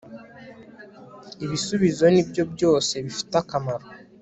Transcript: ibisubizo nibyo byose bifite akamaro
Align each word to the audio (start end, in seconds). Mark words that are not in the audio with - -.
ibisubizo 1.43 2.05
nibyo 2.13 2.43
byose 2.53 2.93
bifite 3.05 3.33
akamaro 3.41 3.85